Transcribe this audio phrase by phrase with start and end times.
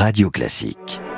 [0.00, 1.09] Radio Classique.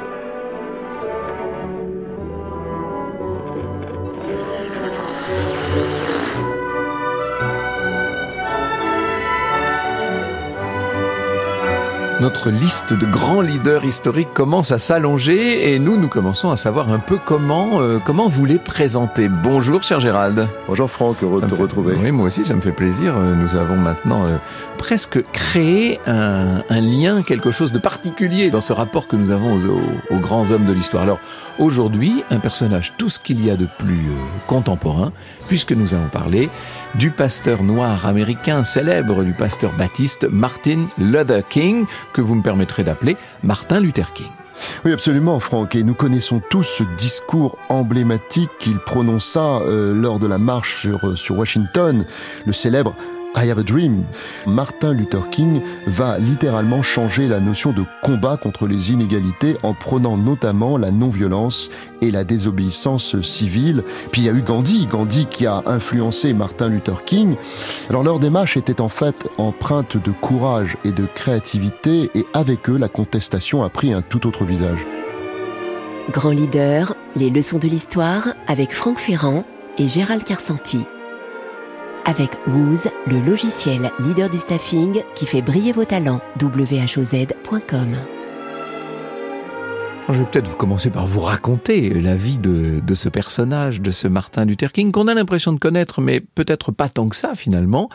[12.22, 16.92] Notre liste de grands leaders historiques commence à s'allonger et nous, nous commençons à savoir
[16.92, 19.28] un peu comment, euh, comment vous les présenter.
[19.28, 20.46] Bonjour, cher Gérald.
[20.68, 21.96] Bonjour Franck, heureux de te retrouver.
[22.00, 23.16] Oui, moi aussi, ça me fait plaisir.
[23.16, 24.36] Euh, nous avons maintenant euh,
[24.78, 29.56] presque créé un, un, lien, quelque chose de particulier dans ce rapport que nous avons
[29.56, 31.02] aux, aux grands hommes de l'histoire.
[31.02, 31.18] Alors,
[31.58, 34.12] aujourd'hui, un personnage, tout ce qu'il y a de plus
[34.46, 35.10] contemporain,
[35.48, 36.50] puisque nous allons parler
[36.94, 42.84] du pasteur noir américain célèbre, du pasteur baptiste Martin Luther King, que vous me permettrez
[42.84, 44.28] d'appeler Martin Luther King.
[44.84, 45.74] Oui, absolument, Franck.
[45.74, 51.08] Et nous connaissons tous ce discours emblématique qu'il prononça euh, lors de la marche sur,
[51.08, 52.04] euh, sur Washington,
[52.44, 52.94] le célèbre
[53.34, 54.04] I Have a Dream.
[54.46, 60.16] Martin Luther King va littéralement changer la notion de combat contre les inégalités en prenant
[60.16, 63.82] notamment la non-violence et la désobéissance civile.
[64.10, 67.36] Puis il y a eu Gandhi, Gandhi qui a influencé Martin Luther King.
[67.88, 72.76] Alors leur démarche était en fait empreinte de courage et de créativité et avec eux
[72.76, 74.86] la contestation a pris un tout autre visage.
[76.10, 79.44] Grand leader, les leçons de l'histoire avec Franck Ferrand
[79.78, 80.84] et Gérald Carsanti
[82.04, 86.20] avec Wooz, le logiciel leader du staffing qui fait briller vos talents.
[86.40, 87.96] whoz.com
[90.08, 93.90] je vais peut-être vous commencer par vous raconter la vie de, de, ce personnage, de
[93.92, 97.34] ce Martin Luther King, qu'on a l'impression de connaître, mais peut-être pas tant que ça
[97.34, 97.88] finalement.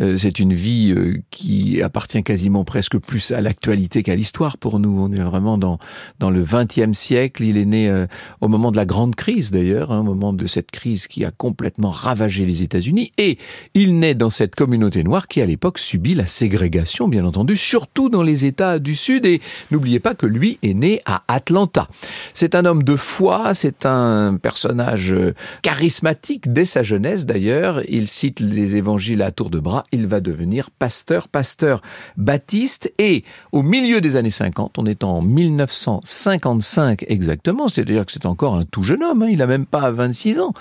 [0.00, 4.80] Euh, c'est une vie euh, qui appartient quasiment presque plus à l'actualité qu'à l'histoire pour
[4.80, 5.00] nous.
[5.00, 5.78] On est vraiment dans,
[6.18, 7.44] dans le XXe siècle.
[7.44, 8.06] Il est né euh,
[8.40, 11.30] au moment de la grande crise d'ailleurs, hein, au moment de cette crise qui a
[11.30, 13.12] complètement ravagé les États-Unis.
[13.16, 13.38] Et
[13.74, 18.08] il naît dans cette communauté noire qui à l'époque subit la ségrégation, bien entendu, surtout
[18.08, 19.24] dans les États du Sud.
[19.24, 21.88] Et n'oubliez pas que lui est né à Atlanta.
[22.32, 25.14] C'est un homme de foi, c'est un personnage
[25.60, 27.82] charismatique dès sa jeunesse d'ailleurs.
[27.88, 31.80] Il cite les évangiles à tour de bras il va devenir pasteur, pasteur
[32.16, 32.92] baptiste.
[32.98, 38.54] Et au milieu des années 50, on est en 1955 exactement, c'est-à-dire que c'est encore
[38.54, 40.52] un tout jeune homme, hein, il n'a même pas 26 ans,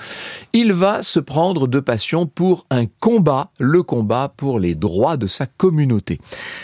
[0.53, 5.27] il va se prendre de passion pour un combat, le combat pour les droits de
[5.27, 6.19] sa communauté.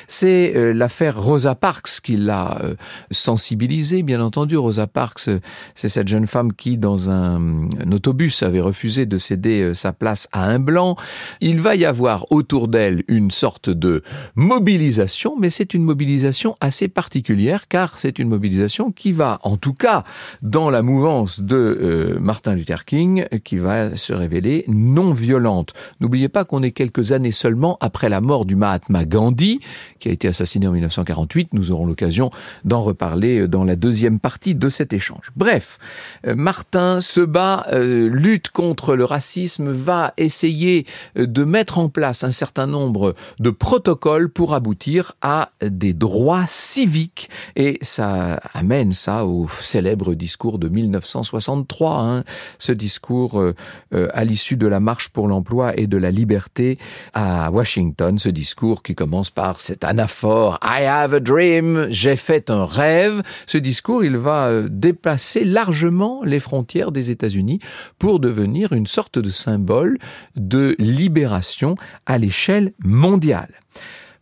[0.08, 2.76] C'est euh, l'affaire Rosa Parks qui l'a euh,
[3.12, 4.58] sensibilisé, bien entendu.
[4.58, 5.40] Rosa Parks, euh,
[5.76, 10.46] c'est cette jeune femme qui, dans un, autobus, avait refusé de céder sa place à
[10.46, 10.96] un blanc.
[11.42, 14.02] Il va y avoir autour d'elle une sorte de
[14.34, 19.76] mobilisation, mais c'est une mobilisation assez particulière car c'est une mobilisation qui va, en tout
[19.76, 20.04] cas,
[20.42, 25.74] dans la mouvance de euh, Martin Luther King, qui va se révéler non violente.
[26.00, 29.60] N'oubliez pas qu'on est quelques années seulement après la mort du Mahatma Gandhi,
[30.00, 31.54] qui a été assassiné en 1948.
[31.54, 32.32] Nous aurons l'occasion
[32.66, 35.32] d'en reparler dans la deuxième partie de cet échange.
[35.36, 35.78] Bref,
[36.26, 42.24] euh, Martin se bat, euh, lutte contre le racisme, va essayer de mettre en place
[42.24, 47.30] un certain nombre de protocoles pour aboutir à des droits civiques.
[47.56, 52.24] Et ça amène ça au célèbre discours de 1963, hein,
[52.58, 53.56] ce discours euh,
[53.94, 56.78] euh, à l'issue de la marche pour l'emploi et de la liberté
[57.14, 62.50] à Washington, ce discours qui commence par cet anaphore I have a dream, j'ai fait
[62.50, 63.22] un rêve.
[63.48, 67.60] Ce discours, il va euh, dépasser largement les frontières des États-Unis
[67.98, 69.98] pour devenir une sorte de symbole
[70.36, 73.50] de libération à l'échelle l'échelle mondiale.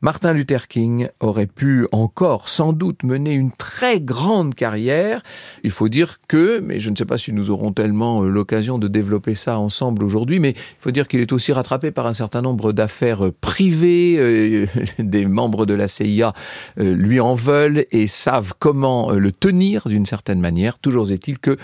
[0.01, 5.23] Martin Luther King aurait pu encore sans doute mener une très grande carrière.
[5.63, 8.77] Il faut dire que, mais je ne sais pas si nous aurons tellement euh, l'occasion
[8.77, 12.13] de développer ça ensemble aujourd'hui, mais il faut dire qu'il est aussi rattrapé par un
[12.13, 14.17] certain nombre d'affaires euh, privées.
[14.19, 14.67] Euh,
[14.99, 16.33] des membres de la CIA
[16.77, 20.77] lui en veulent et savent comment le tenir d'une certaine manière.
[20.77, 21.57] Toujours est-il que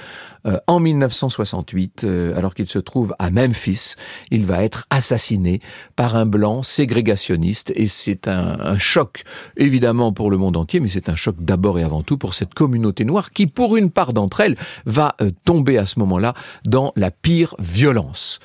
[0.68, 2.06] en 1968,
[2.36, 3.96] alors qu'il se trouve à Memphis,
[4.32, 5.60] il va être assassiné
[5.96, 9.24] par un blanc ségrégationniste et c'est c'est un, choc
[9.58, 12.54] évidemment pour le monde entier, mais c'est un choc d'abord et avant tout pour cette
[12.54, 16.34] communauté noire qui, pour une part d'entre elles, va euh, tomber à ce moment-là
[16.66, 18.40] dans la pire violence.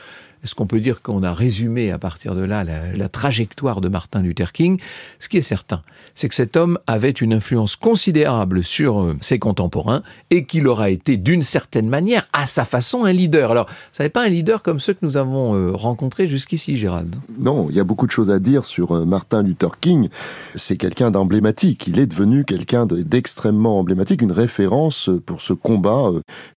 [0.44, 4.22] Est-ce qu'on peut dire qu'on a résumé à partir de là la, trajectoire de Martin
[4.22, 4.78] Luther King?
[5.18, 5.82] Ce qui est certain,
[6.14, 10.90] c'est que cet homme avait une influence considérable sur euh, ses contemporains et qu'il aura
[10.90, 13.50] été d'une certaine manière, à sa façon, un leader.
[13.50, 17.16] Alors, ça n'est pas un leader comme ceux que nous avons euh, rencontrés jusqu'ici, Gérald.
[17.38, 20.08] Non, il y a beaucoup de choses à dire sur euh, Martin Luther King.
[20.54, 21.88] C'est quelqu'un d'emblématique.
[21.88, 26.10] Il est devenu quelqu'un d'extrêmement emblématique, une référence pour ce combat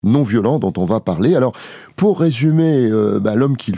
[0.03, 1.35] non violent dont on va parler.
[1.35, 1.53] Alors,
[1.97, 2.91] pour résumer
[3.21, 3.70] bah, l'homme qui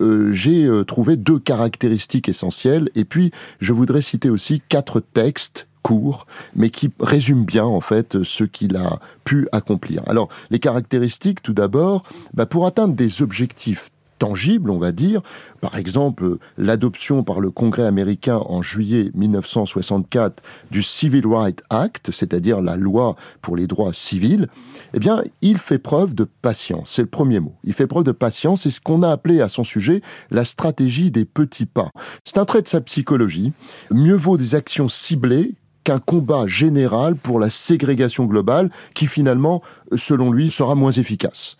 [0.00, 2.90] euh, j'ai euh, trouvé deux caractéristiques essentielles.
[2.94, 3.30] Et puis,
[3.60, 8.76] je voudrais citer aussi quatre textes court, mais qui résume bien en fait ce qu'il
[8.76, 10.02] a pu accomplir.
[10.08, 12.02] Alors les caractéristiques, tout d'abord,
[12.34, 15.22] bah, pour atteindre des objectifs tangible, on va dire.
[15.60, 22.60] Par exemple, l'adoption par le Congrès américain en juillet 1964 du Civil Rights Act, c'est-à-dire
[22.60, 24.48] la loi pour les droits civils,
[24.94, 26.90] eh bien, il fait preuve de patience.
[26.90, 27.54] C'est le premier mot.
[27.64, 28.62] Il fait preuve de patience.
[28.62, 31.90] C'est ce qu'on a appelé à son sujet la stratégie des petits pas.
[32.24, 33.52] C'est un trait de sa psychologie.
[33.90, 35.54] Mieux vaut des actions ciblées
[35.84, 39.62] qu'un combat général pour la ségrégation globale qui finalement,
[39.94, 41.56] selon lui, sera moins efficace.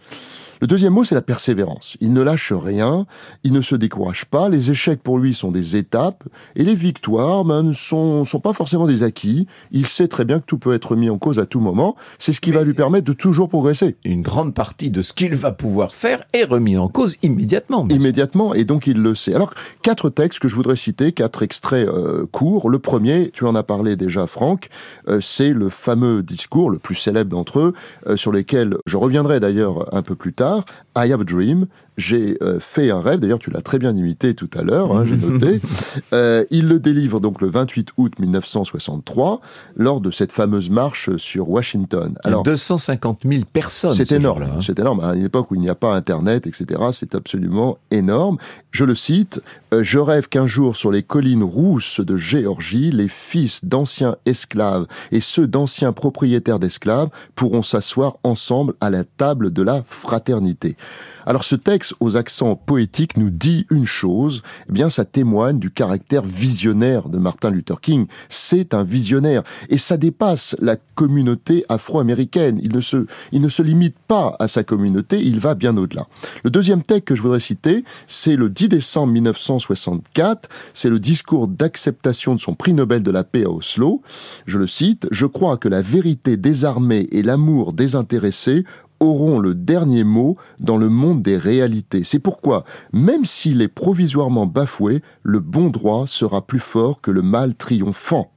[0.61, 1.99] Le deuxième mot, c'est la persévérance.
[2.01, 3.07] Il ne lâche rien,
[3.45, 6.25] il ne se décourage pas, les échecs pour lui sont des étapes,
[6.55, 9.47] et les victoires ben, ne sont, sont pas forcément des acquis.
[9.71, 11.95] Il sait très bien que tout peut être mis en cause à tout moment.
[12.19, 13.97] C'est ce qui va lui permettre de toujours progresser.
[14.05, 17.87] Une grande partie de ce qu'il va pouvoir faire est remis en cause immédiatement.
[17.91, 19.35] Immédiatement, et donc il le sait.
[19.35, 22.71] Alors, quatre textes que je voudrais citer, quatre extraits euh, courts.
[22.71, 24.69] Le premier, tu en as parlé déjà, Franck,
[25.09, 27.75] euh, c'est le fameux discours, le plus célèbre d'entre eux,
[28.07, 30.46] euh, sur lequel je reviendrai d'ailleurs un peu plus tard
[30.95, 34.35] I Have a Dream, j'ai euh, fait un rêve, d'ailleurs tu l'as très bien imité
[34.35, 35.61] tout à l'heure, hein, j'ai noté.
[36.13, 39.41] Euh, il le délivre donc le 28 août 1963,
[39.77, 42.17] lors de cette fameuse marche sur Washington.
[42.23, 43.95] Alors 250 000 personnes.
[43.95, 44.59] C'est énorme, hein.
[44.61, 45.01] c'est énorme.
[45.01, 48.37] À une époque où il n'y a pas Internet, etc., c'est absolument énorme.
[48.71, 49.41] Je le cite,
[49.73, 54.87] euh, Je rêve qu'un jour sur les collines rousses de Géorgie, les fils d'anciens esclaves
[55.13, 60.77] et ceux d'anciens propriétaires d'esclaves pourront s'asseoir ensemble à la table de la fraternité.
[61.25, 65.71] Alors ce texte aux accents poétiques nous dit une chose, eh bien ça témoigne du
[65.71, 68.07] caractère visionnaire de Martin Luther King.
[68.29, 72.59] C'est un visionnaire et ça dépasse la communauté afro-américaine.
[72.63, 76.07] Il ne se, il ne se limite pas à sa communauté, il va bien au-delà.
[76.45, 81.49] Le deuxième texte que je voudrais citer, c'est le 10 décembre 1964, c'est le discours
[81.49, 84.03] d'acceptation de son prix Nobel de la paix à Oslo.
[84.47, 88.65] Je le cite, Je crois que la vérité désarmée et l'amour désintéressé
[89.01, 92.05] auront le dernier mot dans le monde des réalités.
[92.05, 97.23] C'est pourquoi, même s'il est provisoirement bafoué, le bon droit sera plus fort que le
[97.23, 98.33] mal triomphant.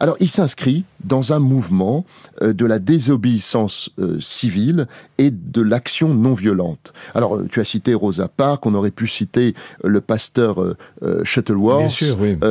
[0.00, 2.04] Alors il s'inscrit dans un mouvement
[2.42, 4.86] euh, de la désobéissance euh, civile
[5.18, 6.92] et de l'action non violente.
[7.14, 9.54] Alors tu as cité Rosa Parks, on aurait pu citer
[9.84, 10.74] le pasteur
[11.22, 12.02] Shuttleworth,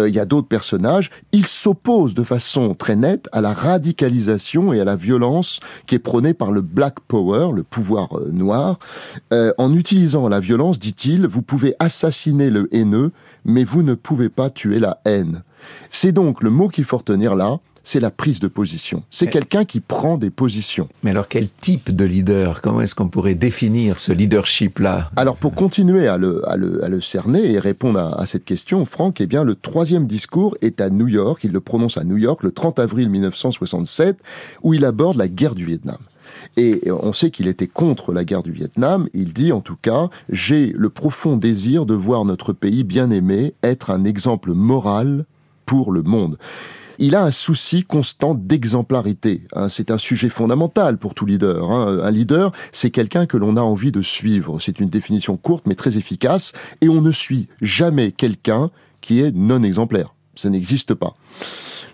[0.08, 1.10] il y a d'autres personnages.
[1.32, 6.00] Il s'oppose de façon très nette à la radicalisation et à la violence qui est
[6.00, 8.80] prônée par le Black Power, le pouvoir noir.
[9.32, 13.12] en utilisant la violence, dit-il, vous pouvez assassiner le haineux,
[13.44, 15.44] mais vous ne pouvez pas tuer la haine.
[15.90, 19.04] C'est donc le mot qu'il faut retenir là, c'est la prise de position.
[19.10, 20.88] C'est quelqu'un qui prend des positions.
[21.04, 22.62] Mais alors quel type de leader?
[22.62, 25.10] Comment est-ce qu'on pourrait définir ce leadership-là?
[25.16, 29.56] Alors pour continuer à le, cerner et répondre à, cette question, Franck, eh bien le
[29.56, 31.44] troisième discours est à New York.
[31.44, 34.18] Il le prononce à New York le 30 avril 1967,
[34.64, 35.98] où il aborde la guerre du Vietnam.
[36.56, 39.08] Et on sait qu'il était contre la guerre du Vietnam.
[39.14, 43.54] Il dit en tout cas, j'ai le profond désir de voir notre pays bien aimé
[43.64, 45.26] être un exemple moral
[45.72, 46.38] pour le monde.
[47.00, 49.48] Il a un souci constant d'exemplarité.
[49.54, 49.70] Hein.
[49.70, 51.72] c'est un sujet fondamental pour tout leader.
[51.72, 52.00] Hein.
[52.04, 54.60] Un leader, c'est quelqu'un que l'on a envie de suivre.
[54.60, 56.52] C'est une définition courte mais très efficace.
[56.82, 58.70] Et on ne suit jamais quelqu'un
[59.00, 60.14] qui est non exemplaire.
[60.36, 61.16] Ça n'existe pas.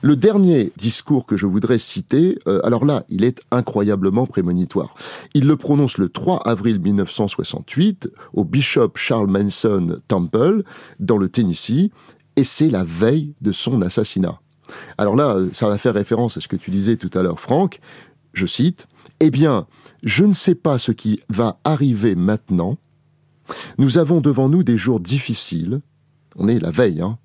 [0.01, 4.95] Le dernier discours que je voudrais citer, euh, alors là, il est incroyablement prémonitoire.
[5.33, 10.63] Il le prononce le 3 avril 1968 au Bishop Charles Manson Temple
[10.99, 11.91] dans le Tennessee
[12.37, 14.39] et c'est la veille de son assassinat.
[14.97, 17.79] Alors là, ça va faire référence à ce que tu disais tout à l'heure, Franck.
[18.33, 18.87] Je cite,
[19.19, 19.65] Eh bien,
[20.03, 22.77] je ne sais pas ce qui va arriver maintenant.
[23.77, 25.81] Nous avons devant nous des jours difficiles.
[26.35, 27.17] On est la veille, hein.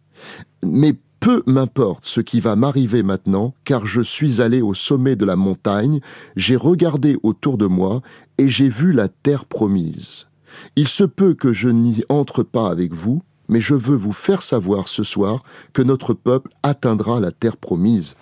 [0.64, 5.24] Mais peu m'importe ce qui va m'arriver maintenant, car je suis allé au sommet de
[5.24, 6.00] la montagne,
[6.36, 8.00] j'ai regardé autour de moi,
[8.38, 10.26] et j'ai vu la terre promise.
[10.76, 14.42] Il se peut que je n'y entre pas avec vous, mais je veux vous faire
[14.42, 18.14] savoir ce soir que notre peuple atteindra la terre promise.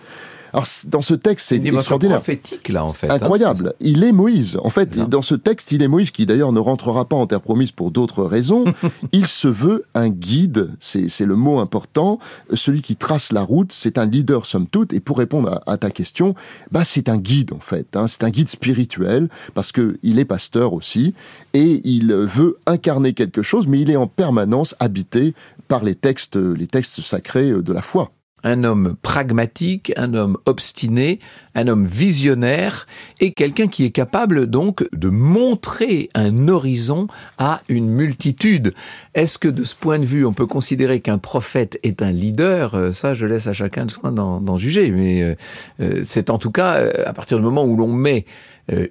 [0.53, 2.19] Alors dans ce texte, c'est extraordinaire.
[2.19, 3.09] prophétique là en fait.
[3.11, 3.15] Hein.
[3.15, 3.75] Incroyable.
[3.81, 4.59] il est Moïse.
[4.63, 7.41] En fait, dans ce texte, il est Moïse qui d'ailleurs ne rentrera pas en terre
[7.41, 8.65] promise pour d'autres raisons.
[9.13, 10.71] il se veut un guide.
[10.81, 12.19] C'est le mot important.
[12.53, 13.73] Celui qui trace la route.
[13.73, 14.93] C'est un leader somme toute.
[14.93, 16.35] Et pour répondre à, ta question,
[16.71, 17.97] bah c'est un guide en fait.
[17.97, 18.07] Hein.
[18.07, 21.15] C'est un guide spirituel parce que il est pasteur aussi
[21.55, 25.35] et il veut incarner quelque chose, mais il est en permanence habité
[25.69, 28.11] par les textes, les textes sacrés de la foi.
[28.45, 31.21] Un homme pragmatique, un homme obstiné,
[31.55, 32.87] un homme visionnaire
[33.21, 38.75] et quelqu'un qui est capable donc de montrer un horizon à une multitude.
[39.15, 42.75] Est-ce que de ce point de vue, on peut considérer qu'un prophète est un leader?
[42.75, 44.91] Euh, Ça, je laisse à chacun le soin d'en juger.
[44.91, 45.35] Mais euh,
[45.81, 48.25] euh, c'est en tout cas, à partir du moment où l'on met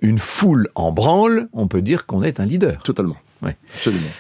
[0.02, 2.84] une foule en branle, on peut dire qu'on est un leader.
[2.84, 3.16] Totalement.
[3.42, 3.56] Ouais.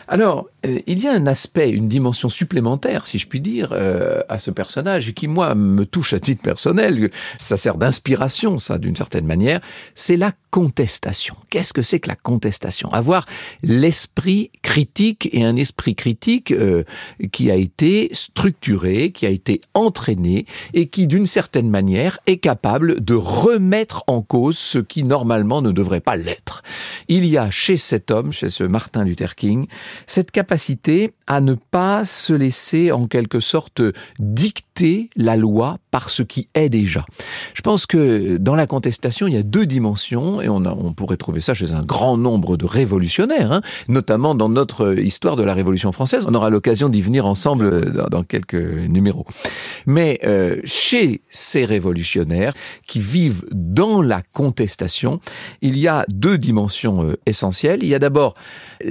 [0.07, 4.21] Alors, euh, il y a un aspect, une dimension supplémentaire, si je puis dire, euh,
[4.29, 7.09] à ce personnage qui, moi, me touche à titre personnel.
[7.37, 9.59] Ça sert d'inspiration, ça, d'une certaine manière.
[9.93, 11.35] C'est la contestation.
[11.49, 12.91] Qu'est-ce que c'est que la contestation?
[12.93, 13.25] Avoir
[13.61, 16.83] l'esprit critique et un esprit critique euh,
[17.31, 23.03] qui a été structuré, qui a été entraîné et qui, d'une certaine manière, est capable
[23.03, 26.63] de remettre en cause ce qui normalement ne devrait pas l'être.
[27.07, 29.67] Il y a chez cet homme, chez ce Martin Luther King,
[30.07, 33.81] cette capacité à ne pas se laisser en quelque sorte
[34.19, 37.05] dicter la loi par ce qui est déjà.
[37.53, 41.41] Je pense que dans la contestation, il y a deux dimensions, et on, pourrait trouver
[41.41, 45.91] ça chez un grand nombre de révolutionnaires, hein, notamment dans notre histoire de la Révolution
[45.91, 46.25] française.
[46.27, 49.25] On aura l'occasion d'y venir ensemble dans, quelques numéros.
[49.85, 52.53] Mais euh, chez ces révolutionnaires
[52.87, 55.19] qui vivent dans la contestation,
[55.61, 57.79] il y a deux dimensions euh, essentielles.
[57.81, 58.35] Il y a d'abord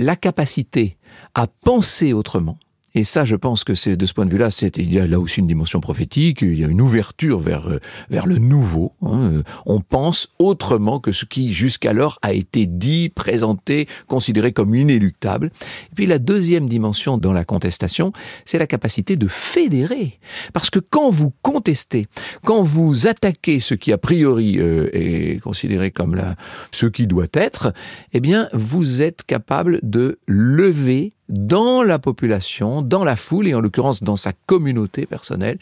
[0.08, 0.96] la capacité
[1.34, 2.56] à penser autrement,
[2.98, 5.20] et ça, je pense que c'est de ce point de vue-là, il y a là
[5.20, 7.78] aussi une dimension prophétique, il y a une ouverture vers euh,
[8.10, 8.92] vers le nouveau.
[9.02, 9.44] Hein.
[9.66, 15.52] On pense autrement que ce qui jusqu'alors a été dit, présenté, considéré comme inéluctable.
[15.92, 18.12] Et puis la deuxième dimension dans la contestation,
[18.44, 20.18] c'est la capacité de fédérer,
[20.52, 22.08] parce que quand vous contestez,
[22.44, 26.34] quand vous attaquez ce qui a priori euh, est considéré comme la
[26.72, 27.72] ce qui doit être,
[28.12, 33.60] eh bien vous êtes capable de lever dans la population, dans la foule et en
[33.60, 35.58] l'occurrence dans sa communauté personnelle,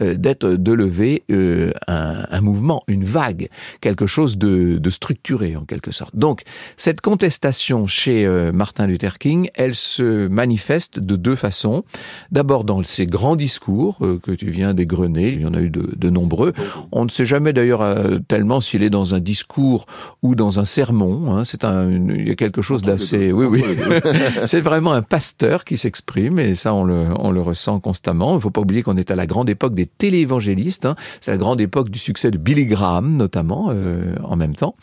[0.00, 3.48] euh, d'être de lever euh, un, un, mouvement, une vague,
[3.80, 6.14] quelque chose de, de, structuré en quelque sorte.
[6.16, 6.42] Donc
[6.76, 11.84] cette contestation chez euh, Martin Luther King, elle se manifeste de deux façons.
[12.30, 15.94] D'abord dans ses grands discours que tu viens d'égrener, il y en a eu de,
[15.96, 16.52] de nombreux.
[16.92, 17.84] On ne sait jamais d'ailleurs
[18.28, 19.86] tellement s'il est dans un discours
[20.22, 21.32] ou dans un sermon.
[21.32, 21.44] Hein.
[21.44, 23.64] C'est un, il y a quelque chose d'assez, oui, oui.
[24.46, 28.32] C'est vraiment un pasteur qui s'exprime, et ça on le, on le ressent constamment.
[28.32, 30.96] Il ne faut pas oublier qu'on est à la grande époque des téléévangélistes, hein.
[31.20, 34.76] c'est la grande époque du succès de Billy Graham notamment euh, en même temps.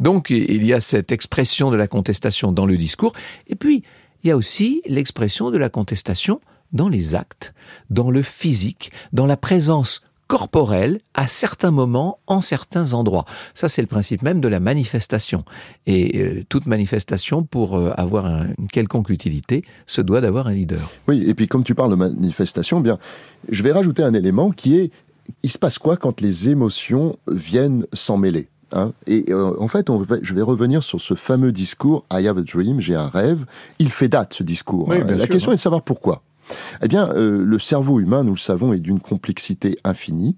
[0.00, 3.12] Donc il y a cette expression de la contestation dans le discours,
[3.48, 3.82] et puis
[4.22, 6.40] il y a aussi l'expression de la contestation
[6.72, 7.54] dans les actes,
[7.90, 10.02] dans le physique, dans la présence
[10.32, 13.26] corporelle à certains moments, en certains endroits.
[13.52, 15.44] Ça, c'est le principe même de la manifestation.
[15.84, 18.24] Et euh, toute manifestation, pour euh, avoir
[18.58, 20.90] une quelconque utilité, se doit d'avoir un leader.
[21.06, 22.98] Oui, et puis comme tu parles de manifestation, bien,
[23.50, 24.90] je vais rajouter un élément qui est,
[25.42, 28.92] il se passe quoi quand les émotions viennent s'en mêler Hein?
[29.06, 32.42] Et euh, en fait, on je vais revenir sur ce fameux discours I have a
[32.42, 33.44] dream, j'ai un rêve.
[33.78, 34.88] Il fait date ce discours.
[34.88, 35.14] Oui, hein.
[35.14, 35.52] La question hein.
[35.52, 36.22] est de savoir pourquoi.
[36.82, 40.36] Eh bien, euh, le cerveau humain, nous le savons, est d'une complexité infinie.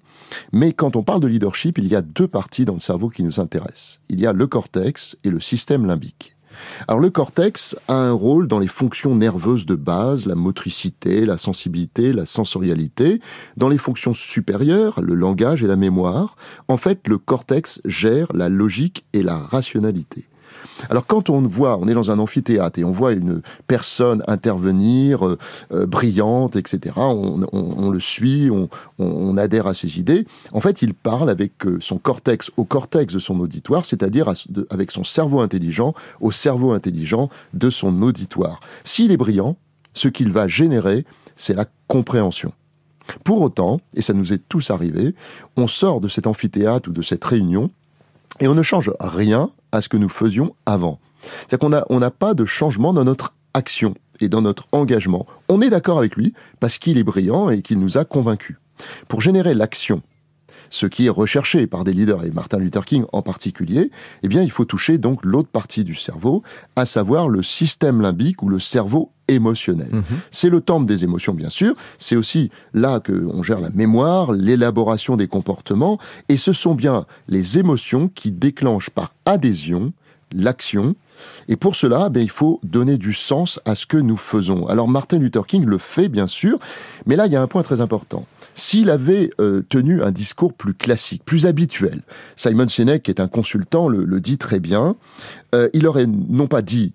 [0.53, 3.23] Mais quand on parle de leadership, il y a deux parties dans le cerveau qui
[3.23, 4.01] nous intéressent.
[4.09, 6.35] Il y a le cortex et le système limbique.
[6.89, 11.39] Alors le cortex a un rôle dans les fonctions nerveuses de base, la motricité, la
[11.39, 13.21] sensibilité, la sensorialité.
[13.57, 16.37] Dans les fonctions supérieures, le langage et la mémoire,
[16.69, 20.29] en fait le cortex gère la logique et la rationalité.
[20.91, 25.27] Alors quand on voit, on est dans un amphithéâtre et on voit une personne intervenir,
[25.27, 25.39] euh,
[25.73, 28.51] euh, brillante, etc., on, le suit,
[28.99, 33.15] on, adhère à ses idées, en fait il parle avec euh, son cortex au cortex
[33.15, 34.33] de son auditoire, c'est-à-dire
[34.71, 38.61] avec son cerveau intelligent au cerveau intelligent de son auditoire.
[38.85, 39.57] S'il est brillant,
[39.93, 41.05] ce qu'il va générer,
[41.37, 42.53] c'est la compréhension.
[43.23, 45.15] Pour autant, et ça nous est tous arrivé,
[45.57, 47.71] on sort de cet amphithéâtre ou de cette réunion
[48.41, 51.01] et on ne change rien à ce que nous faisions avant.
[51.21, 55.27] C'est-à-dire qu'on n'a on pas de changement dans notre action et dans notre engagement.
[55.49, 58.57] On est d'accord avec lui parce qu'il est brillant et qu'il nous a convaincus.
[59.09, 60.03] Pour générer l'action,
[60.71, 63.91] ce qui est recherché par des leaders, et Martin Luther King en particulier,
[64.23, 66.43] eh bien, il faut toucher donc l'autre partie du cerveau,
[66.77, 69.89] à savoir le système limbique ou le cerveau émotionnel.
[69.93, 70.03] Mhm.
[70.31, 71.75] C'est le temple des émotions, bien sûr.
[71.99, 77.07] C'est aussi là que on gère la mémoire, l'élaboration des comportements, et ce sont bien
[77.29, 79.93] les émotions qui déclenchent par adhésion
[80.35, 80.95] l'action.
[81.49, 84.67] Et pour cela, ben, il faut donner du sens à ce que nous faisons.
[84.67, 86.59] Alors Martin Luther King le fait, bien sûr,
[87.07, 88.27] mais là, il y a un point très important.
[88.57, 92.03] S'il avait euh, tenu un discours plus classique, plus habituel,
[92.37, 94.97] Simon Sinek, qui est un consultant, le, dit très bien,
[95.55, 96.93] euh, il aurait non pas dit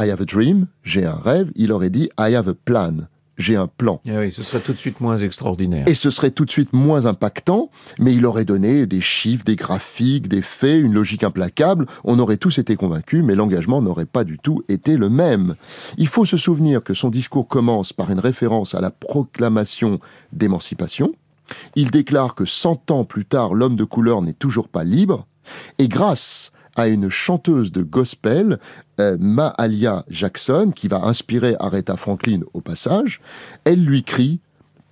[0.00, 3.56] I have a dream, j'ai un rêve, il aurait dit I have a plan, j'ai
[3.56, 4.00] un plan.
[4.08, 5.86] Ah oui, ce serait tout de suite moins extraordinaire.
[5.86, 9.56] Et ce serait tout de suite moins impactant, mais il aurait donné des chiffres, des
[9.56, 11.86] graphiques, des faits, une logique implacable.
[12.04, 15.54] On aurait tous été convaincus, mais l'engagement n'aurait pas du tout été le même.
[15.98, 20.00] Il faut se souvenir que son discours commence par une référence à la proclamation
[20.32, 21.12] d'émancipation.
[21.74, 25.26] Il déclare que 100 ans plus tard, l'homme de couleur n'est toujours pas libre.
[25.78, 28.58] Et grâce à une chanteuse de gospel,
[29.00, 33.20] euh, Mahalia Jackson, qui va inspirer Aretha Franklin au passage,
[33.64, 34.40] elle lui crie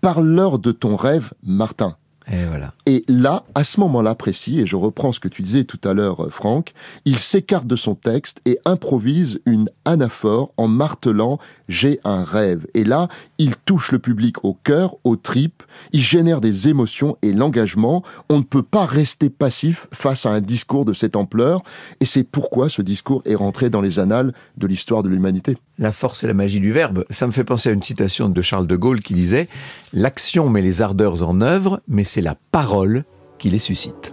[0.00, 1.96] Parle-leur de ton rêve, Martin.
[2.30, 2.74] Et voilà.
[2.84, 5.94] Et là, à ce moment-là précis, et je reprends ce que tu disais tout à
[5.94, 6.72] l'heure, euh, Franck,
[7.06, 12.66] il s'écarte de son texte et improvise une anaphore en martelant J'ai un rêve.
[12.74, 13.08] Et là,
[13.38, 18.02] il touche le public au cœur, aux tripes, il génère des émotions et l'engagement.
[18.28, 21.62] On ne peut pas rester passif face à un discours de cette ampleur,
[22.00, 25.56] et c'est pourquoi ce discours est rentré dans les annales de l'histoire de l'humanité.
[25.78, 28.42] La force et la magie du verbe, ça me fait penser à une citation de
[28.42, 29.46] Charles de Gaulle qui disait
[29.92, 33.04] L'action met les ardeurs en œuvre, mais c'est la parole
[33.38, 34.12] qui les suscite.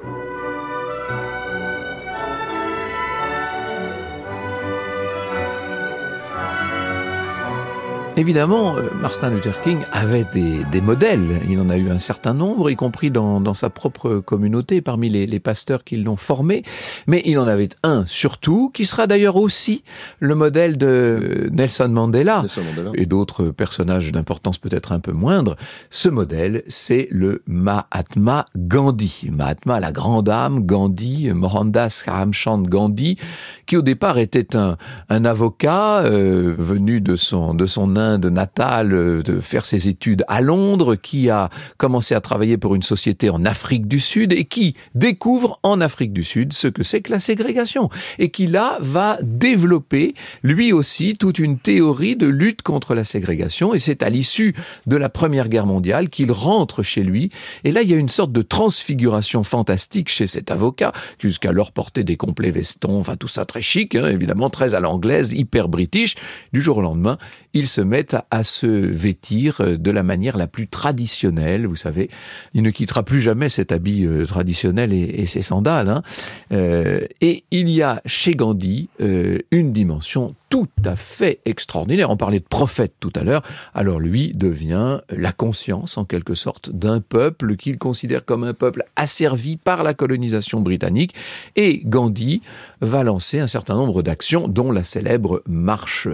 [8.17, 11.41] Évidemment, euh, Martin Luther King avait des, des, modèles.
[11.50, 15.10] Il en a eu un certain nombre, y compris dans, dans sa propre communauté, parmi
[15.10, 16.63] les, les pasteurs qui l'ont formé.
[17.07, 19.84] Mais il en avait un surtout, qui sera d'ailleurs aussi
[20.22, 22.91] le modèle de Nelson Mandela, Nelson Mandela.
[22.93, 25.57] et d'autres personnages d'importance peut-être un peu moindre.
[25.89, 29.27] Ce modèle, c'est le Mahatma Gandhi.
[29.29, 33.17] Mahatma, la grande âme, Gandhi, Mohandas Karamchand Gandhi,
[33.65, 34.77] qui au départ était un,
[35.10, 40.24] un avocat euh, venu de son, de son Inde natale, euh, de faire ses études
[40.27, 44.45] à Londres, qui a commencé à travailler pour une société en Afrique du Sud et
[44.45, 48.77] qui découvre en Afrique du Sud ce que c'est que la ségrégation et qui là
[48.79, 54.09] va développer lui aussi toute une théorie de lutte contre la ségrégation et c'est à
[54.09, 54.55] l'issue
[54.88, 57.31] de la Première Guerre mondiale qu'il rentre chez lui
[57.63, 61.71] et là il y a une sorte de transfiguration fantastique chez cet avocat qui jusqu'alors
[61.71, 65.67] portait des complets vestons, enfin tout ça très chic, hein, évidemment très à l'anglaise, hyper
[65.67, 66.15] british.
[66.53, 67.17] Du jour au lendemain,
[67.53, 67.95] il se met
[68.32, 71.68] à, se vêtir de la manière la plus traditionnelle.
[71.68, 72.10] Vous savez,
[72.54, 75.90] il ne quittera plus jamais cet habit euh, traditionnel et, ses sandales.
[75.90, 76.04] Hein.
[76.52, 82.09] Euh, et il y a chez Gandhi euh, une dimension tout à fait extraordinaire.
[82.09, 83.41] On parlait de prophète tout à l'heure.
[83.74, 88.83] Alors lui devient la conscience, en quelque sorte, d'un peuple qu'il considère comme un peuple
[88.96, 91.13] asservi par la colonisation britannique.
[91.57, 92.41] Et Gandhi
[92.79, 96.07] va lancer un certain nombre d'actions, dont la célèbre marche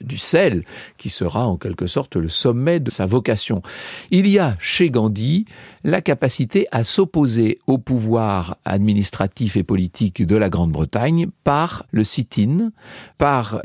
[0.00, 0.62] du sel,
[0.96, 3.62] qui sera en quelque sorte le sommet de sa vocation.
[4.12, 5.44] Il y a chez Gandhi
[5.82, 12.70] la capacité à s'opposer au pouvoir administratif et politique de la Grande-Bretagne par le sit-in,
[13.16, 13.60] par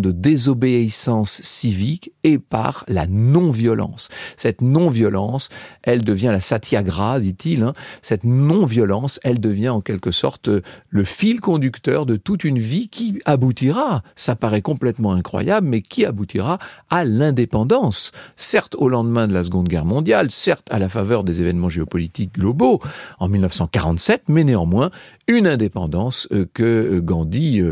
[0.00, 4.08] de désobéissance civique et par la non-violence.
[4.36, 5.48] Cette non-violence,
[5.82, 7.74] elle devient la satyagraha, dit-il, hein.
[8.00, 10.48] cette non-violence, elle devient en quelque sorte
[10.88, 16.04] le fil conducteur de toute une vie qui aboutira, ça paraît complètement incroyable, mais qui
[16.04, 16.58] aboutira
[16.90, 18.12] à l'indépendance.
[18.36, 22.34] Certes au lendemain de la Seconde Guerre mondiale, certes à la faveur des événements géopolitiques
[22.34, 22.80] globaux
[23.18, 24.90] en 1947, mais néanmoins
[25.28, 27.62] une indépendance que Gandhi,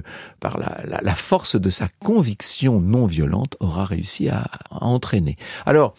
[0.40, 5.36] par la, la, la force de sa conviction non violente, aura réussi à, entraîner.
[5.66, 5.94] Alors,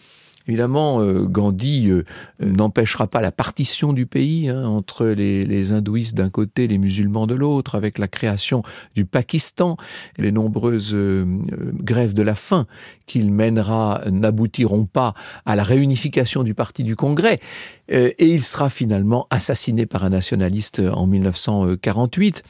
[0.48, 2.04] Évidemment, euh, Gandhi euh,
[2.40, 7.28] n'empêchera pas la partition du pays hein, entre les, les hindouistes d'un côté, les musulmans
[7.28, 8.64] de l'autre, avec la création
[8.96, 9.76] du Pakistan.
[10.18, 11.24] Et les nombreuses euh,
[11.74, 12.66] grèves de la faim
[13.06, 15.14] qu'il mènera n'aboutiront pas
[15.46, 17.38] à la réunification du parti du Congrès.
[17.88, 22.42] et il sera finalement assassiné par un nationaliste en 1948.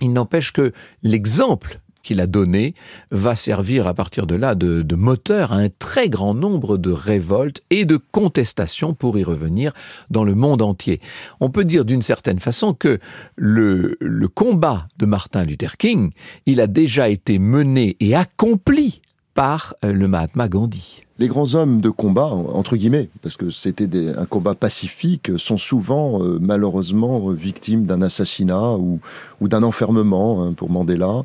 [0.00, 2.74] Il n'empêche que l'exemple qu'il a donné
[3.10, 7.62] va servir à partir de là de, moteur à un très grand nombre de révoltes
[7.70, 9.72] et de contestations pour y revenir
[10.08, 11.00] dans le monde entier.
[11.40, 12.98] On peut dire d'une certaine façon que
[13.34, 16.12] le, le combat de Martin Luther King,
[16.46, 19.02] il a déjà été mené et accompli
[19.34, 24.26] par le Mahatma Gandhi les grands hommes de combat, entre guillemets, parce que c'était un
[24.26, 29.00] combat pacifique, sont souvent euh, malheureusement victimes d'un assassinat ou,
[29.40, 31.22] ou d'un enfermement hein, pour Mandela.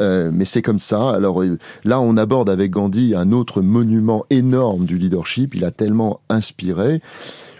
[0.00, 1.10] Euh, mais c'est comme ça.
[1.10, 5.54] Alors euh, là, on aborde avec Gandhi un autre monument énorme du leadership.
[5.54, 7.00] Il a tellement inspiré.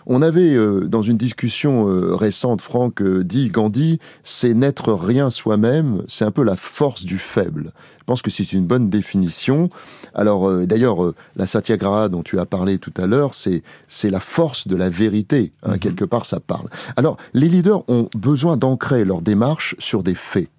[0.07, 5.31] On avait, euh, dans une discussion euh, récente, Franck euh, dit Gandhi, c'est n'être rien
[5.31, 7.73] soi-même, c'est un peu la force du faible.
[7.99, 9.71] Je pense que c'est une bonne définition.
[10.15, 14.11] Alors, euh, d'ailleurs, euh, la satyagraha dont tu as parlé tout à l'heure, c'est c'est
[14.11, 15.53] la force de la vérité.
[15.63, 15.79] Hein, mm -hmm.
[15.79, 16.69] Quelque part, ça parle.
[16.97, 20.51] Alors, les leaders ont besoin d'ancrer leur démarche sur des faits.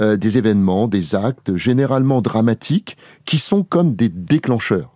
[0.00, 4.90] Euh, des événements, des actes généralement dramatiques qui sont comme des déclencheurs.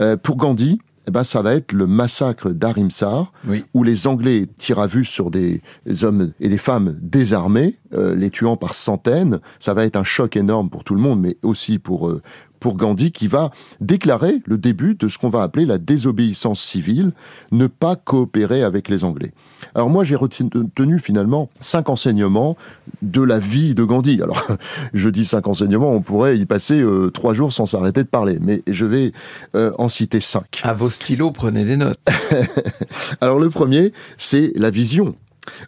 [0.00, 3.32] Euh, pour Gandhi, eh ben, ça va être le massacre d'Arimsar,
[3.72, 5.62] où les Anglais tirent à vue sur des
[6.02, 9.40] hommes et des femmes désarmés, euh, les tuant par centaines.
[9.58, 12.20] Ça va être un choc énorme pour tout le monde, mais aussi pour, euh,
[12.58, 17.12] pour Gandhi qui va déclarer le début de ce qu'on va appeler la désobéissance civile,
[17.52, 19.32] ne pas coopérer avec les Anglais.
[19.74, 22.56] Alors moi j'ai retenu finalement cinq enseignements
[23.02, 24.20] de la vie de Gandhi.
[24.22, 24.42] Alors
[24.94, 28.38] je dis cinq enseignements, on pourrait y passer euh, trois jours sans s'arrêter de parler,
[28.40, 29.12] mais je vais
[29.54, 30.60] euh, en citer cinq.
[30.62, 32.00] À vos stylos, prenez des notes.
[33.20, 35.14] Alors le premier, c'est la vision.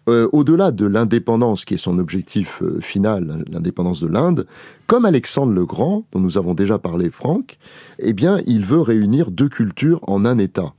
[0.08, 4.46] Euh, au-delà de l'indépendance, qui est son objectif euh, final, l'indépendance de l'Inde,
[4.86, 7.58] comme Alexandre le Grand, dont nous avons déjà parlé, Franck,
[7.98, 10.74] eh bien, il veut réunir deux cultures en un État.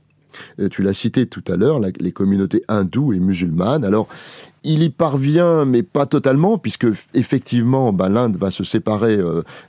[0.60, 3.84] Euh, tu l'as cité tout à l'heure, les communautés hindoues et musulmanes.
[3.84, 4.08] Alors,
[4.64, 9.18] il y parvient, mais pas totalement, puisque effectivement, bah, l'Inde va se séparer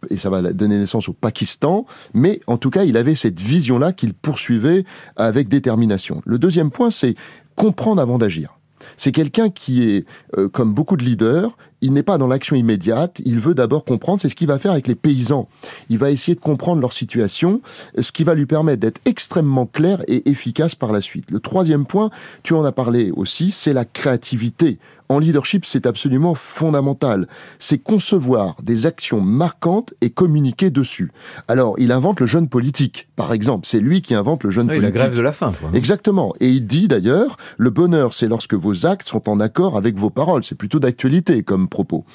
[0.09, 1.85] et ça va donner naissance au Pakistan.
[2.13, 6.21] Mais en tout cas, il avait cette vision-là qu'il poursuivait avec détermination.
[6.25, 7.15] Le deuxième point, c'est
[7.55, 8.55] comprendre avant d'agir.
[8.97, 10.05] C'est quelqu'un qui est,
[10.37, 14.21] euh, comme beaucoup de leaders, il n'est pas dans l'action immédiate, il veut d'abord comprendre,
[14.21, 15.49] c'est ce qu'il va faire avec les paysans.
[15.89, 17.61] Il va essayer de comprendre leur situation,
[17.99, 21.29] ce qui va lui permettre d'être extrêmement clair et efficace par la suite.
[21.29, 22.09] Le troisième point,
[22.41, 24.79] tu en as parlé aussi, c'est la créativité.
[25.09, 27.27] En leadership, c'est absolument fondamental.
[27.59, 31.11] C'est concevoir des actions marquantes et communiquer dessus.
[31.47, 33.67] Alors, il invente le jeune politique, par exemple.
[33.67, 34.95] C'est lui qui invente le jeune oui, politique.
[34.95, 35.51] la grève de la faim.
[35.73, 36.33] Exactement.
[36.39, 40.09] Et il dit d'ailleurs, le bonheur, c'est lorsque vos actes sont en accord avec vos
[40.09, 40.43] paroles.
[40.43, 42.05] C'est plutôt d'actualité comme propos.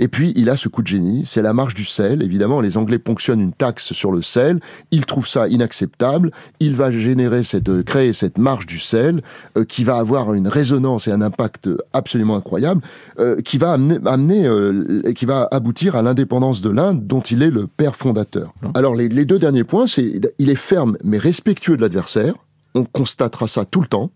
[0.00, 2.22] Et puis, il a ce coup de génie, c'est la marche du sel.
[2.22, 4.60] Évidemment, les Anglais ponctionnent une taxe sur le sel.
[4.90, 6.32] Il trouve ça inacceptable.
[6.58, 9.22] Il va générer cette, créer cette marche du sel,
[9.56, 12.82] euh, qui va avoir une résonance et un impact absolument incroyable,
[13.20, 17.42] euh, qui va amener, amener euh, qui va aboutir à l'indépendance de l'Inde, dont il
[17.42, 18.52] est le père fondateur.
[18.74, 22.34] Alors, les, les deux derniers points, c'est, il est ferme mais respectueux de l'adversaire.
[22.74, 24.10] On constatera ça tout le temps.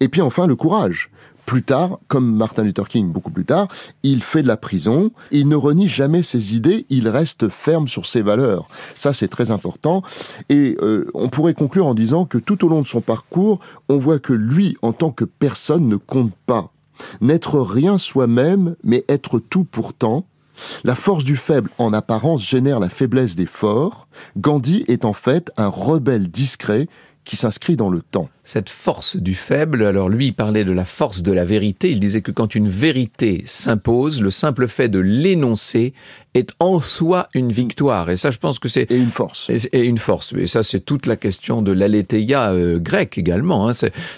[0.00, 1.10] Et puis enfin, le courage
[1.50, 3.66] plus tard, comme Martin Luther King beaucoup plus tard,
[4.04, 8.06] il fait de la prison, il ne renie jamais ses idées, il reste ferme sur
[8.06, 8.68] ses valeurs.
[8.96, 10.04] Ça, c'est très important.
[10.48, 13.58] Et euh, on pourrait conclure en disant que tout au long de son parcours,
[13.88, 16.70] on voit que lui, en tant que personne, ne compte pas.
[17.20, 20.26] N'être rien soi-même, mais être tout pourtant,
[20.84, 24.06] la force du faible en apparence génère la faiblesse des forts.
[24.36, 26.86] Gandhi est en fait un rebelle discret
[27.24, 28.28] qui s'inscrit dans le temps.
[28.44, 32.00] Cette force du faible, alors lui il parlait de la force de la vérité, il
[32.00, 35.92] disait que quand une vérité s'impose, le simple fait de l'énoncer
[36.34, 38.10] est en soi une victoire.
[38.10, 38.90] Et ça je pense que c'est...
[38.90, 39.50] Et une force.
[39.50, 40.32] Et, une force.
[40.32, 43.68] Mais ça c'est toute la question de l'aletheia euh, grecque également.
[43.68, 43.72] Hein.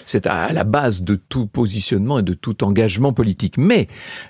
[0.05, 3.57] C'est à la base de tout positionnement et de tout engagement politique.
[3.57, 3.87] Mais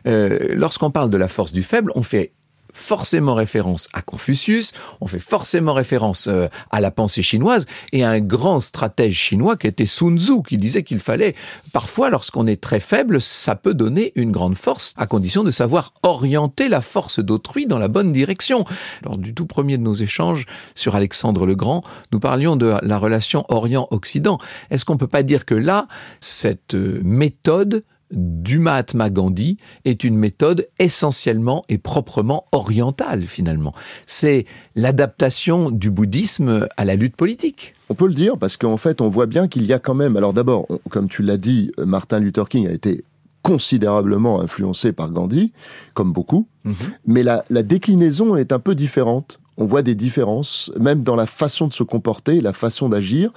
[0.08, 2.32] euh, lorsqu'on parle de la force du faible, on fait
[2.74, 8.10] forcément référence à Confucius, on fait forcément référence euh, à la pensée chinoise et à
[8.10, 11.36] un grand stratège chinois qui était Sun Tzu, qui disait qu'il fallait,
[11.72, 15.94] parfois lorsqu'on est très faible, ça peut donner une grande force, à condition de savoir
[16.04, 18.66] orienter la force d'autrui dans la bonne direction.
[19.04, 22.98] Lors du tout premier de nos échanges sur Alexandre le Grand, nous parlions de la
[22.98, 24.40] relation Orient-Occident.
[24.70, 25.88] Est-ce qu'on peut pas dire que là,
[26.20, 27.84] cette euh, méthode
[28.14, 33.74] du Mahatma Gandhi est une méthode essentiellement et proprement orientale finalement.
[34.08, 34.46] C'est
[34.76, 37.74] l'adaptation du bouddhisme à la lutte politique.
[37.90, 40.16] On peut le dire parce qu'en fait on voit bien qu'il y a quand même,
[40.16, 43.04] alors d'abord, comme tu l'as dit, Martin Luther King a été
[43.44, 45.52] considérablement influencé par Gandhi,
[45.94, 46.76] comme beaucoup, mhm.
[47.06, 49.40] mais la, la déclinaison est un peu différente.
[49.58, 53.32] On voit des différences, même dans la façon de se comporter, la façon d'agir.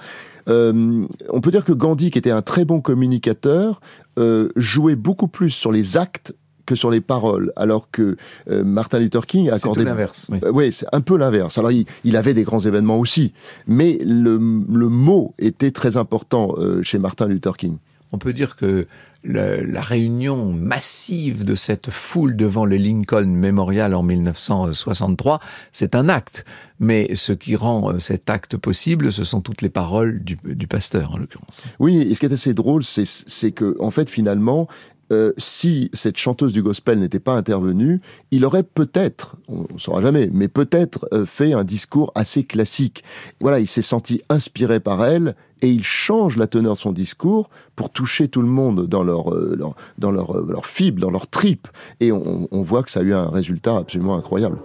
[0.49, 3.81] Euh, on peut dire que Gandhi, qui était un très bon communicateur,
[4.17, 6.33] euh, jouait beaucoup plus sur les actes
[6.65, 8.17] que sur les paroles, alors que
[8.49, 9.81] euh, Martin Luther King accordait...
[9.81, 10.29] C'est l'inverse.
[10.51, 11.57] Oui, c'est un peu l'inverse.
[11.57, 13.31] Alors, il, avait des grands événements aussi,
[13.67, 17.77] mais le, mot était très important chez Martin Luther King.
[18.11, 18.87] On peut dire que
[19.23, 25.39] la réunion massive de cette foule devant le Lincoln Memorial en 1963,
[25.71, 26.45] c'est un acte.
[26.79, 31.13] Mais ce qui rend euh, cet acte possible, ce sont toutes les paroles du, pasteur,
[31.13, 31.63] en l'occurrence.
[31.79, 34.67] Oui, et ce qui est assez drôle, c'est que, en fait, finalement,
[35.11, 40.01] euh, si cette chanteuse du gospel n'était pas intervenue, il aurait peut-être, on ne saura
[40.01, 43.03] jamais, mais peut-être euh, fait un discours assez classique.
[43.39, 47.49] Voilà, il s'est senti inspiré par elle et il change la teneur de son discours
[47.75, 49.57] pour toucher tout le monde dans leur, euh,
[49.97, 51.67] dans leur, leur fibre, dans leur tripe.
[51.99, 54.57] Et on, on voit que ça a eu un résultat absolument incroyable.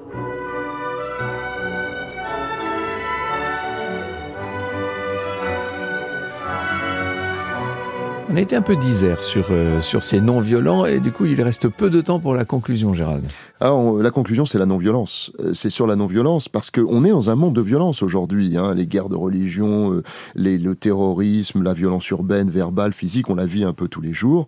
[8.32, 11.42] On a été un peu disert sur, euh, sur ces non-violents et du coup il
[11.42, 13.22] reste peu de temps pour la conclusion, Gérald.
[13.60, 15.32] Ah, la conclusion c'est la non-violence.
[15.40, 18.56] Euh, c'est sur la non-violence parce qu'on est dans un monde de violence aujourd'hui.
[18.56, 18.72] Hein.
[18.72, 20.02] Les guerres de religion, euh,
[20.34, 24.46] le terrorisme, la violence urbaine, verbale, physique, on la vit un peu tous les jours.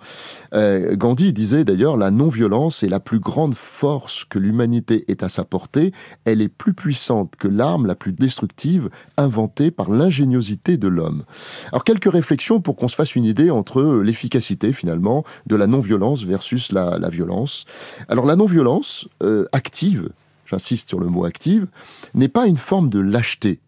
[0.55, 5.45] Gandhi disait d'ailleurs la non-violence est la plus grande force que l'humanité ait à sa
[5.45, 5.93] portée.
[6.25, 11.25] Elle est plus puissante que l'arme la plus destructive inventée par l'ingéniosité de l'homme.
[11.71, 16.25] Alors quelques réflexions pour qu'on se fasse une idée entre l'efficacité finalement de la non-violence
[16.25, 17.65] versus la, violence.
[18.09, 20.11] Alors la non-violence euh, active,
[20.47, 21.67] j'insiste sur le mot active,
[22.15, 23.61] n'est pas une forme de lâcheté.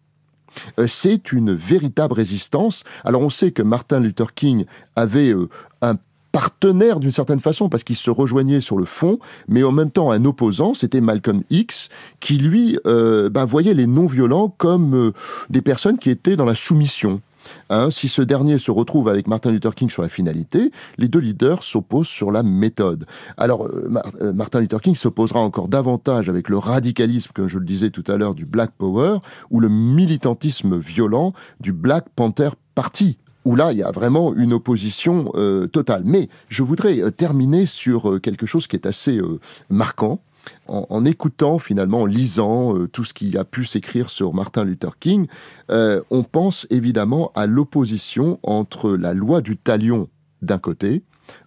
[0.79, 2.83] Euh, c'est une véritable résistance.
[3.03, 4.65] Alors on sait que Martin Luther King
[4.95, 5.49] avait euh,
[5.81, 5.95] un
[6.31, 10.11] partenaire d'une certaine façon parce qu'il se rejoignait sur le fond, mais en même temps
[10.11, 11.89] un opposant, c'était Malcolm X,
[12.19, 15.13] qui lui ben, voyait les non-violents comme
[15.49, 17.21] des personnes qui étaient dans la soumission.
[17.69, 21.19] Hein, si ce dernier se retrouve avec Martin Luther King sur la finalité, les deux
[21.19, 23.05] leaders s'opposent sur la méthode.
[23.37, 23.89] Alors, euh,
[24.21, 28.03] euh, Martin Luther King s'opposera encore davantage avec le radicalisme, comme je le disais tout
[28.07, 29.19] à l'heure, du Black Power
[29.51, 34.51] ou le militantisme violent du Black Panther Party où là, il y a vraiment une
[34.51, 36.01] opposition euh, totale.
[36.03, 39.21] Mais je voudrais terminer sur quelque chose qui est assez
[39.69, 40.19] marquant,
[40.67, 44.97] en, écoutant finalement, en lisant euh, tout ce qui a pu s'écrire sur Martin Luther
[44.99, 45.27] King,
[45.71, 50.09] euh, on pense évidemment à l'opposition entre la loi du talion
[50.41, 51.03] d'un côté,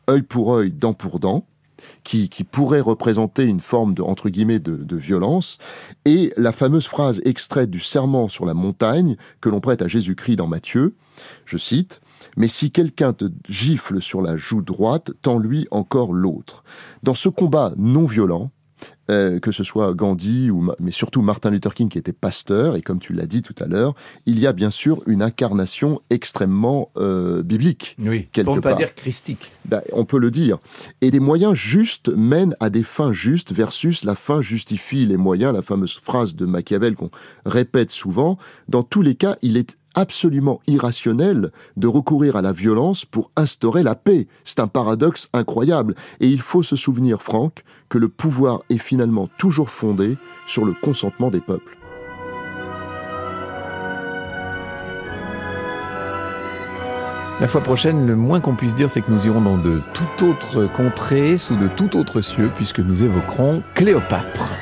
[0.09, 1.47] œil pour œil, dent pour dent,
[2.05, 5.59] qui, pourrait représenter une forme de, entre guillemets, de, violence,
[6.05, 10.37] et la fameuse phrase extraite du serment sur la montagne que l'on prête à Jésus-Christ
[10.37, 10.95] dans Matthieu,
[11.45, 12.01] je cite,
[12.37, 16.65] mais si quelqu'un te gifle sur la joue droite, tends-lui encore l'autre.
[17.03, 18.51] Dans ce combat non violent,
[19.11, 22.83] euh, que ce soit Gandhi, ou, mais surtout Martin Luther King qui était pasteur, et
[22.83, 23.95] comme tu l'as dit tout à l'heure,
[24.27, 27.97] il y a bien sûr une incarnation extrêmement euh, biblique.
[27.99, 29.51] Oui, pour ne pas dire christique.
[29.65, 30.59] Ben, on peut le dire.
[31.01, 35.53] Et des moyens justes mènent à des fins justes versus la fin justifie les moyens,
[35.53, 37.11] la fameuse phrase de Machiavel qu'on
[37.45, 38.39] répète souvent.
[38.69, 43.83] Dans tous les cas, il est absolument irrationnel de recourir à la violence pour instaurer
[43.83, 44.29] la paix.
[44.45, 45.95] C'est un paradoxe incroyable.
[46.21, 50.75] Et il faut se souvenir, Franck, que le pouvoir est finalement toujours fondé sur le
[50.75, 51.77] consentement des peuples.
[57.41, 60.27] La fois prochaine, le moins qu'on puisse dire, c'est que nous irons dans de tout
[60.27, 64.53] autre contrée, sous de tout autre cieux, puisque nous évoquerons Cléopâtre.